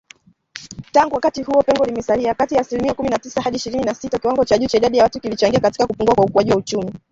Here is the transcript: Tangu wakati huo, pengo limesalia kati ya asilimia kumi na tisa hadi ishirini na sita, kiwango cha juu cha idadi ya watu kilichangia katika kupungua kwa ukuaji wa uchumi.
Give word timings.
Tangu 0.91 1.15
wakati 1.15 1.43
huo, 1.43 1.63
pengo 1.63 1.85
limesalia 1.85 2.33
kati 2.33 2.55
ya 2.55 2.61
asilimia 2.61 2.93
kumi 2.93 3.09
na 3.09 3.19
tisa 3.19 3.41
hadi 3.41 3.57
ishirini 3.57 3.83
na 3.83 3.93
sita, 3.95 4.19
kiwango 4.19 4.45
cha 4.45 4.57
juu 4.57 4.67
cha 4.67 4.77
idadi 4.77 4.97
ya 4.97 5.03
watu 5.03 5.19
kilichangia 5.19 5.59
katika 5.59 5.87
kupungua 5.87 6.15
kwa 6.15 6.25
ukuaji 6.25 6.51
wa 6.51 6.57
uchumi. 6.57 6.93